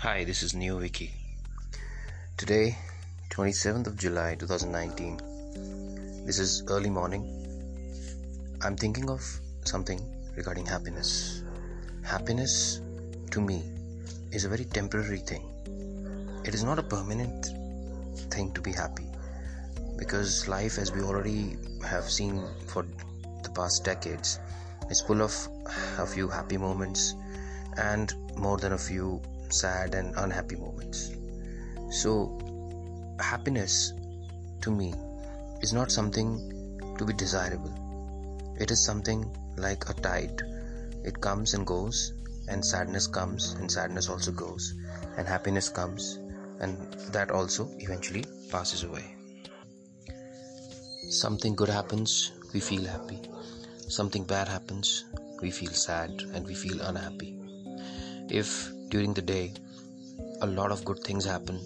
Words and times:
Hi, 0.00 0.24
this 0.24 0.42
is 0.42 0.54
Neo 0.54 0.78
Viky. 0.78 1.10
Today, 2.36 2.76
27th 3.30 3.86
of 3.86 3.96
July 3.96 4.34
2019. 4.34 6.26
This 6.26 6.38
is 6.38 6.62
early 6.68 6.90
morning. 6.90 7.24
I'm 8.60 8.76
thinking 8.76 9.08
of 9.08 9.22
something 9.64 9.98
regarding 10.36 10.66
happiness. 10.66 11.42
Happiness, 12.04 12.82
to 13.30 13.40
me, 13.40 13.62
is 14.32 14.44
a 14.44 14.50
very 14.50 14.66
temporary 14.66 15.16
thing. 15.16 15.48
It 16.44 16.52
is 16.52 16.62
not 16.62 16.78
a 16.78 16.82
permanent 16.82 17.46
thing 18.30 18.52
to 18.52 18.60
be 18.60 18.72
happy 18.72 19.08
because 19.96 20.46
life, 20.46 20.76
as 20.76 20.92
we 20.92 21.00
already 21.00 21.56
have 21.86 22.04
seen 22.04 22.44
for 22.66 22.84
the 23.42 23.50
past 23.54 23.82
decades, 23.82 24.40
is 24.90 25.00
full 25.00 25.22
of 25.22 25.34
a 25.98 26.06
few 26.06 26.28
happy 26.28 26.58
moments 26.58 27.14
and 27.78 28.12
more 28.36 28.58
than 28.58 28.74
a 28.74 28.78
few 28.78 29.22
sad 29.52 29.94
and 29.94 30.14
unhappy 30.16 30.56
moments. 30.56 31.12
So, 31.90 32.38
happiness 33.20 33.92
to 34.62 34.70
me 34.70 34.94
is 35.62 35.72
not 35.72 35.90
something 35.90 36.76
to 36.98 37.04
be 37.04 37.12
desirable. 37.12 37.72
It 38.58 38.70
is 38.70 38.84
something 38.84 39.30
like 39.56 39.88
a 39.88 39.94
tide. 39.94 40.42
It 41.04 41.20
comes 41.20 41.54
and 41.54 41.66
goes, 41.66 42.12
and 42.48 42.64
sadness 42.64 43.06
comes, 43.06 43.52
and 43.52 43.70
sadness 43.70 44.08
also 44.08 44.32
goes, 44.32 44.74
and 45.16 45.26
happiness 45.26 45.68
comes, 45.68 46.18
and 46.60 46.92
that 47.12 47.30
also 47.30 47.70
eventually 47.78 48.24
passes 48.50 48.82
away. 48.82 49.14
Something 51.08 51.54
good 51.54 51.68
happens, 51.68 52.32
we 52.52 52.60
feel 52.60 52.84
happy. 52.84 53.20
Something 53.88 54.24
bad 54.24 54.48
happens, 54.48 55.04
we 55.40 55.50
feel 55.50 55.70
sad 55.70 56.10
and 56.34 56.46
we 56.46 56.54
feel 56.54 56.80
unhappy. 56.80 57.38
If 58.28 58.72
during 58.96 59.12
the 59.12 59.28
day 59.30 59.52
a 60.40 60.46
lot 60.46 60.72
of 60.72 60.82
good 60.88 61.00
things 61.06 61.24
happen 61.26 61.56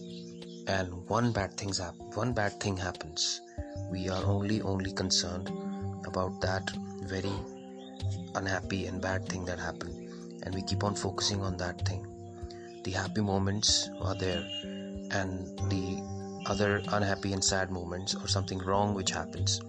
and 0.67 0.93
one 1.09 1.31
bad 1.31 1.53
things 1.61 1.79
happen 1.79 2.07
one 2.15 2.33
bad 2.33 2.59
thing 2.61 2.77
happens. 2.77 3.41
We 3.91 4.09
are 4.09 4.25
only 4.25 4.61
only 4.63 4.93
concerned 5.01 5.51
about 6.07 6.41
that 6.41 6.71
very 7.13 7.33
unhappy 8.35 8.87
and 8.87 9.01
bad 9.01 9.29
thing 9.29 9.45
that 9.45 9.61
happened 9.61 10.43
and 10.43 10.55
we 10.55 10.63
keep 10.63 10.83
on 10.83 10.97
focusing 10.97 11.41
on 11.41 11.57
that 11.59 11.87
thing. 11.87 12.05
The 12.83 12.91
happy 12.91 13.21
moments 13.21 13.89
are 14.01 14.17
there 14.17 14.45
and 15.21 15.71
the 15.75 15.87
other 16.47 16.83
unhappy 16.89 17.33
and 17.33 17.45
sad 17.45 17.71
moments 17.71 18.17
or 18.17 18.27
something 18.27 18.59
wrong 18.59 18.95
which 18.95 19.13
happens 19.13 19.61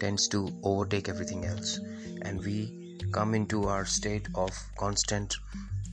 tends 0.00 0.26
to 0.28 0.48
overtake 0.64 1.08
everything 1.08 1.44
else. 1.44 1.78
And 2.22 2.44
we 2.44 2.98
come 3.12 3.34
into 3.34 3.68
our 3.68 3.84
state 3.84 4.26
of 4.34 4.50
constant 4.76 5.36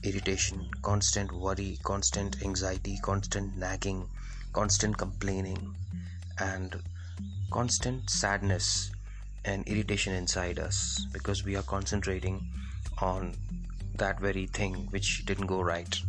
irritation, 0.03 0.67
constant 0.81 1.31
worry, 1.31 1.77
constant 1.83 2.41
anxiety, 2.43 2.97
constant 3.01 3.55
nagging, 3.55 4.07
constant 4.53 4.97
complaining, 4.97 5.75
and 6.39 6.81
constant 7.51 8.09
sadness 8.09 8.91
and 9.45 9.67
irritation 9.67 10.13
inside 10.13 10.59
us 10.59 11.05
because 11.13 11.43
we 11.45 11.55
are 11.55 11.63
concentrating 11.63 12.43
on 12.99 13.35
that 13.95 14.19
very 14.19 14.47
thing 14.47 14.87
which 14.91 15.25
didn't 15.25 15.47
go 15.47 15.61
right. 15.61 15.99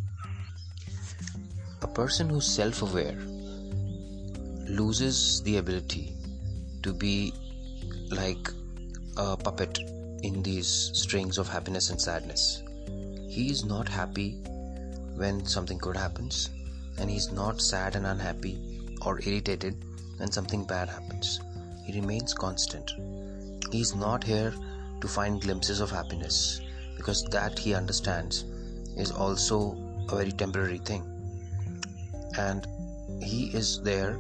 A 1.83 1.89
person 1.89 2.29
who's 2.31 2.47
self 2.47 2.83
aware 2.83 3.19
loses 4.69 5.43
the 5.43 5.57
ability 5.57 6.15
to 6.83 6.93
be 6.93 7.33
like 8.11 8.49
a 9.17 9.37
puppet 9.37 9.79
in 10.23 10.43
these 10.43 10.91
strings 10.95 11.37
of 11.39 11.49
happiness 11.49 11.91
and 11.91 12.01
sadness 12.01 12.63
he 13.35 13.49
is 13.51 13.65
not 13.65 13.89
happy 13.89 14.33
when 15.17 15.47
something 15.47 15.79
good 15.79 15.97
happens, 15.97 16.51
and 16.99 17.09
he's 17.09 17.33
not 17.33 17.63
sad 17.63 17.97
and 17.97 18.05
unhappy 18.05 18.59
or 19.07 19.21
irritated 19.21 19.75
when 20.19 20.31
something 20.31 20.65
bad 20.65 20.91
happens. 20.91 21.41
He 21.87 21.99
remains 21.99 22.35
constant. 22.35 22.93
He 23.71 23.81
is 23.81 23.95
not 23.95 24.23
here 24.23 24.53
to 25.01 25.09
find 25.09 25.41
glimpses 25.41 25.81
of 25.81 25.91
happiness 25.91 26.61
because 26.99 27.25
that 27.31 27.59
he 27.59 27.73
understands 27.73 28.45
is 28.99 29.11
also 29.11 29.79
a 30.11 30.17
very 30.17 30.33
temporary 30.33 30.83
thing. 30.91 31.03
And 32.37 32.67
he 33.23 33.47
is 33.55 33.81
there 33.81 34.19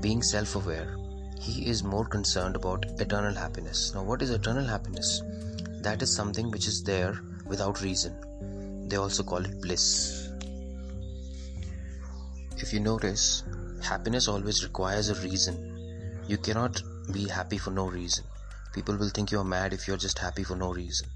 being 0.00 0.22
self 0.22 0.54
aware. 0.54 0.96
He 1.40 1.66
is 1.66 1.82
more 1.82 2.04
concerned 2.04 2.54
about 2.54 2.86
eternal 3.00 3.34
happiness. 3.34 3.92
Now, 3.96 4.04
what 4.04 4.22
is 4.22 4.30
eternal 4.30 4.64
happiness? 4.64 5.22
That 5.80 6.02
is 6.02 6.14
something 6.14 6.52
which 6.52 6.68
is 6.68 6.84
there 6.84 7.20
without 7.46 7.82
reason. 7.82 8.14
They 8.94 8.98
also 8.98 9.24
call 9.24 9.44
it 9.44 9.60
bliss. 9.60 10.30
If 12.58 12.72
you 12.72 12.78
notice, 12.78 13.42
happiness 13.82 14.28
always 14.28 14.62
requires 14.62 15.08
a 15.08 15.16
reason. 15.16 15.56
You 16.28 16.38
cannot 16.38 16.80
be 17.12 17.26
happy 17.26 17.58
for 17.58 17.72
no 17.72 17.88
reason. 17.88 18.24
People 18.72 18.96
will 18.96 19.08
think 19.08 19.32
you're 19.32 19.42
mad 19.42 19.72
if 19.72 19.88
you're 19.88 19.96
just 19.96 20.20
happy 20.20 20.44
for 20.44 20.54
no 20.54 20.72
reason. 20.72 21.08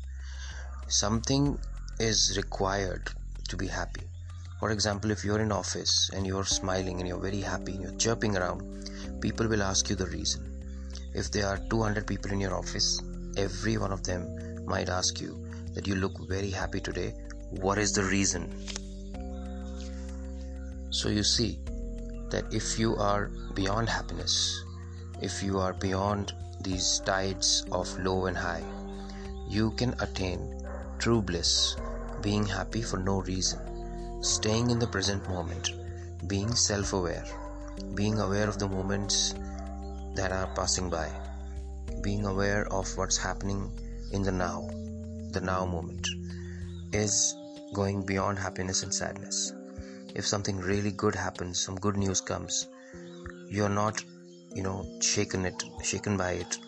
Something 0.89 1.57
is 2.01 2.37
required 2.37 3.11
to 3.49 3.57
be 3.57 3.69
happy. 3.69 4.03
For 4.59 4.73
example, 4.73 5.13
if 5.13 5.25
you're 5.25 5.39
in 5.39 5.53
office 5.53 6.11
and 6.13 6.27
you're 6.27 6.47
smiling 6.47 6.99
and 6.99 7.07
you're 7.07 7.27
very 7.31 7.43
happy 7.43 7.75
and 7.75 7.83
you're 7.83 7.97
chirping 8.07 8.37
around, 8.37 8.91
people 9.21 9.47
will 9.47 9.63
ask 9.63 9.89
you 9.89 9.95
the 9.95 10.07
reason. 10.07 10.43
If 11.15 11.31
there 11.31 11.47
are 11.47 11.61
200 11.71 12.09
people 12.09 12.33
in 12.33 12.41
your 12.41 12.57
office, 12.57 13.01
every 13.37 13.77
one 13.77 13.93
of 13.93 14.03
them 14.03 14.65
might 14.67 14.89
ask 14.89 15.21
you 15.21 15.47
that 15.75 15.87
you 15.87 15.95
look 15.95 16.19
very 16.27 16.51
happy 16.51 16.81
today 16.81 17.15
what 17.51 17.79
is 17.79 17.93
the 17.93 18.05
reason? 18.05 18.53
So 20.91 21.09
you 21.09 21.23
see 21.23 21.59
that 22.31 22.53
if 22.53 22.79
you 22.79 22.97
are 22.97 23.31
beyond 23.55 23.89
happiness 23.89 24.65
if 25.21 25.43
you 25.43 25.59
are 25.59 25.73
beyond 25.73 26.33
these 26.61 27.01
tides 27.05 27.65
of 27.73 27.89
low 28.01 28.27
and 28.27 28.37
high 28.37 28.63
you 29.49 29.71
can 29.73 29.95
attain 30.01 30.41
true 30.99 31.23
bliss 31.23 31.77
being 32.23 32.45
happy 32.45 32.83
for 32.83 32.99
no 32.99 33.21
reason 33.23 33.61
staying 34.23 34.71
in 34.71 34.79
the 34.79 34.87
present 34.87 35.27
moment 35.29 35.73
being 36.27 36.55
self 36.55 36.93
aware 36.93 37.25
being 37.95 38.21
aware 38.21 38.49
of 38.49 38.59
the 38.59 38.69
moments 38.69 39.35
that 40.15 40.33
are 40.33 40.49
passing 40.55 40.91
by 40.91 41.09
being 42.03 42.27
aware 42.27 42.67
of 42.73 42.97
what's 42.97 43.17
happening 43.17 43.71
in 44.13 44.23
the 44.23 44.33
now 44.33 44.69
the 45.33 45.41
now 45.41 45.65
moment 45.65 46.18
is 46.93 47.37
going 47.73 48.03
beyond 48.03 48.39
happiness 48.39 48.83
and 48.83 48.93
sadness. 48.93 49.53
If 50.15 50.27
something 50.27 50.59
really 50.59 50.91
good 50.93 51.15
happens, 51.15 51.61
some 51.61 51.77
good 51.77 51.97
news 51.97 52.21
comes, 52.21 52.69
you're 53.49 53.69
not, 53.69 54.03
you 54.55 54.63
know, 54.63 54.87
shaken 55.01 55.45
it, 55.45 55.63
shaken 55.83 56.17
by 56.17 56.33
it, 56.33 56.59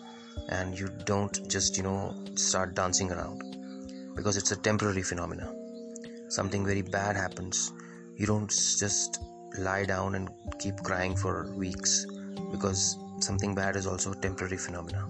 and 0.49 0.77
you 0.79 0.89
don't 1.05 1.49
just, 1.49 1.77
you 1.77 1.83
know, 1.83 2.15
start 2.35 2.75
dancing 2.75 3.11
around 3.11 4.13
because 4.15 4.37
it's 4.37 4.51
a 4.51 4.55
temporary 4.55 5.01
phenomena. 5.01 5.53
Something 6.29 6.65
very 6.65 6.81
bad 6.81 7.15
happens, 7.15 7.71
you 8.15 8.25
don't 8.25 8.49
just 8.49 9.19
lie 9.57 9.85
down 9.85 10.15
and 10.15 10.29
keep 10.59 10.77
crying 10.77 11.15
for 11.15 11.51
weeks 11.53 12.05
because 12.51 12.97
something 13.19 13.53
bad 13.53 13.75
is 13.75 13.85
also 13.87 14.13
a 14.13 14.15
temporary 14.15 14.57
phenomena. 14.57 15.07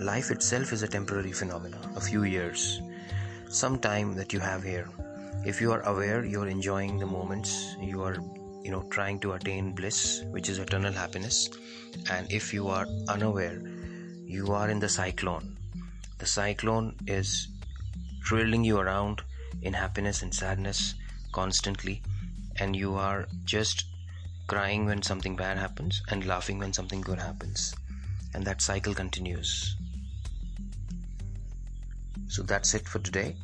Life 0.00 0.30
itself 0.30 0.72
is 0.72 0.82
a 0.82 0.88
temporary 0.88 1.32
phenomena, 1.32 1.78
a 1.96 2.00
few 2.00 2.24
years 2.24 2.80
some 3.52 3.78
time 3.78 4.14
that 4.14 4.32
you 4.32 4.40
have 4.40 4.62
here. 4.62 4.88
If 5.44 5.60
you 5.60 5.72
are 5.72 5.82
aware 5.82 6.24
you're 6.24 6.48
enjoying 6.48 6.98
the 6.98 7.06
moments 7.06 7.76
you 7.78 8.02
are 8.02 8.16
you 8.62 8.70
know 8.70 8.82
trying 8.90 9.20
to 9.20 9.32
attain 9.32 9.72
bliss 9.72 10.22
which 10.30 10.48
is 10.48 10.58
eternal 10.58 10.92
happiness. 10.92 11.50
And 12.10 12.32
if 12.32 12.54
you 12.54 12.68
are 12.68 12.86
unaware 13.08 13.60
you 14.24 14.52
are 14.52 14.70
in 14.70 14.80
the 14.80 14.88
cyclone. 14.88 15.58
The 16.18 16.26
cyclone 16.26 16.96
is 17.06 17.48
twirling 18.26 18.64
you 18.64 18.78
around 18.78 19.20
in 19.60 19.74
happiness 19.74 20.22
and 20.22 20.34
sadness 20.34 20.94
constantly. 21.32 22.00
And 22.58 22.74
you 22.74 22.94
are 22.94 23.28
just 23.44 23.84
crying 24.46 24.86
when 24.86 25.02
something 25.02 25.36
bad 25.36 25.58
happens 25.58 26.02
and 26.08 26.24
laughing 26.24 26.58
when 26.58 26.72
something 26.72 27.02
good 27.02 27.18
happens. 27.18 27.74
And 28.32 28.46
that 28.46 28.62
cycle 28.62 28.94
continues 28.94 29.76
so 32.32 32.42
that's 32.42 32.72
it 32.72 32.88
for 32.88 32.98
today. 32.98 33.36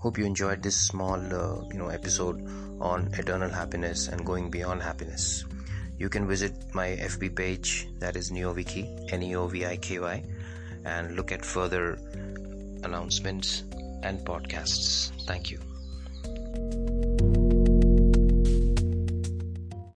Hope 0.00 0.18
you 0.18 0.24
enjoyed 0.24 0.64
this 0.64 0.74
small 0.74 1.14
uh, 1.14 1.62
you 1.70 1.78
know 1.78 1.88
episode 1.88 2.42
on 2.80 3.14
eternal 3.14 3.48
happiness 3.48 4.08
and 4.08 4.26
going 4.26 4.50
beyond 4.50 4.82
happiness. 4.82 5.44
You 5.96 6.08
can 6.08 6.26
visit 6.26 6.74
my 6.74 6.88
fb 7.12 7.36
page 7.36 7.88
that 8.00 8.16
is 8.16 8.32
neoviky 8.32 8.84
n-e-o-v-i-k-y 9.12 10.24
and 10.84 11.14
look 11.14 11.30
at 11.30 11.44
further 11.44 11.98
announcements 12.82 13.62
and 14.02 14.18
podcasts. 14.26 15.12
Thank 15.26 15.52
you 15.52 15.60